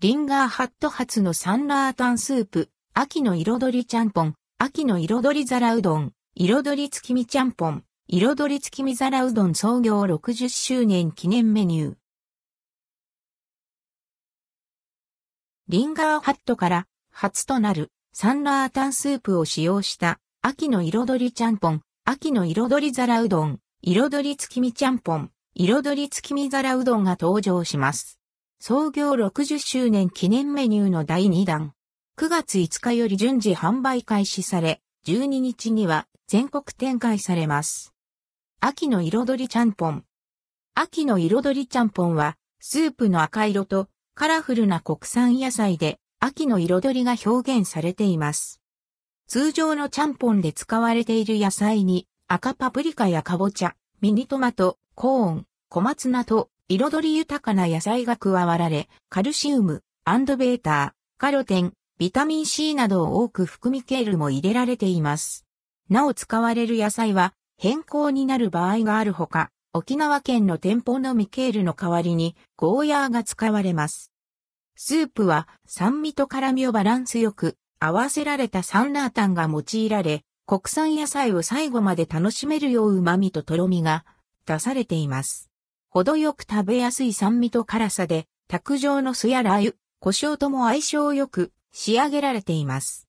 [0.00, 11.94] リンガーハット発のサンラータンスープ、秋の彩りちゃんぽん、秋の彩り皿うどん、彩り月見ちゃんぽん、彩り月見皿うどん創業60周年記念メニュー。
[15.66, 28.17] リンガーハットから初となるサンラータンスープを使用した秋の彩りちゃんぽん、秋の彩り皿うどん、彩り月見ちゃんぽん、彩り月見皿うどんが登場します。
[28.60, 31.74] 創業60周年記念メニューの第2弾。
[32.18, 37.94] 9月5日より順次販売開始され、12日には全国展開されます。
[38.60, 40.04] 秋の彩りちゃんぽん。
[40.74, 48.60] 秋の彩りちゃんぽんは、スープの赤色とカラフルな国産野菜で秋の彩りが表現されています。
[49.28, 65.46] 通常のちゃんぽんで使われている野菜に赤パプリカやかぼちゃ、ミニトマト、コーン、小松菜と彩り豊かな野菜が加わられ、カルシウム、アンドベーター、カロテン、ビタミン C などを多く含みケールも入れられています。
[65.88, 74.12] なお使われる野菜は変更になる場合があるほか、沖縄県の店舗のミケールの代わりにゴーヤーが使われます。
[74.76, 84.04] スープは酸味と辛味をバランスよく合わせられたサンラータンが用いられ、国産野菜を最後まで楽しめるよう旨味ととろみが
[84.44, 85.47] 出されています。
[85.90, 93.08] 程よく食べやすい酸味と辛さで、卓上の酢やラー油、胡椒とも相性よく仕上げられています。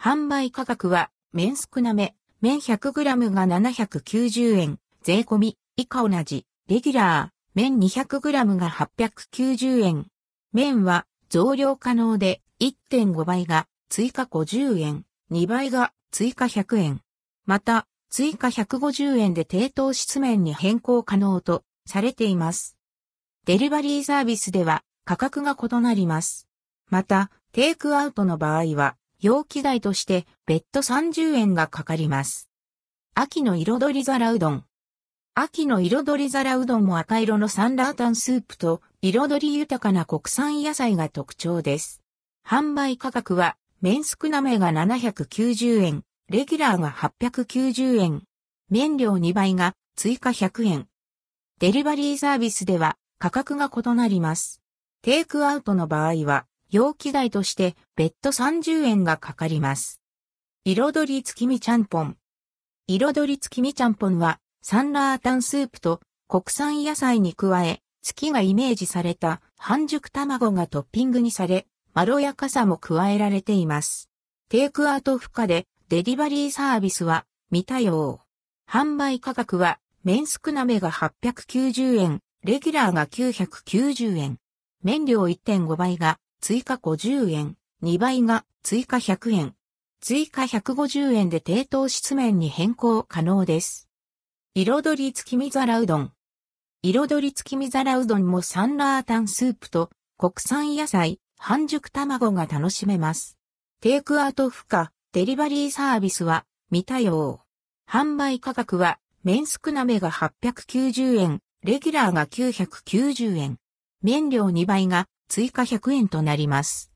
[0.00, 10.06] 販売価格は麺少なめ、麺 100g が790円、税込み、以下同じ、レギュラー、麺 200g が890円。
[10.52, 17.00] 麺は増量可能で1.5倍が追加50円、2倍が追加100円。
[17.46, 22.76] また、追加150円で低糖質麺に変更可能とされています。
[23.44, 26.48] デリバリーサービスでは価格が異なります。
[26.88, 32.48] また、テイクアウトの場合は、容器代として別途30円がかかります。
[33.14, 34.64] 秋の彩り皿うどん。
[35.34, 42.02] 秋の彩り皿うどんも赤色のサンラータンスープと彩り豊かな国産野菜が特徴です。
[42.46, 48.22] 販売価格は、麺少なめが790円、レギュラーが890円、
[48.70, 50.88] 麺量2倍が追加100円。
[51.62, 54.60] デリバリーサービスでは価格が異なります。
[55.00, 60.02] テイクアウトの場合は、容器代として別途30円がかかります。
[60.64, 62.16] 彩り月見ちゃんぽん。
[62.88, 74.10] 彩り月見ちゃんぽんは、サンラータンスープと国産野菜に加え、月がイメージされた半熟卵がトッピングにされ、まろやかさも加えられています。
[74.48, 78.18] テイクアウト負荷でデリバリーサービスは未対応。
[78.68, 84.38] 販売価格は麺少なめが890円、レギュラーが990円。
[84.82, 89.54] 麺量1.5倍が追加50円、2倍が追加100円。
[90.00, 93.88] 追加150円で低糖質麺に変更可能です。
[94.54, 96.12] 彩り月見皿うどん。
[96.82, 103.38] 彩り月見皿うどんもサンラータンスープと国産野菜、半熟卵が楽しめます。
[103.80, 107.42] テイクアウト負荷、デリバリーサービスは未対応。
[107.88, 113.58] 販売価格は麺少なめが890円、レギュラーが990円。
[114.02, 116.90] 麺料2倍が追加100円となります。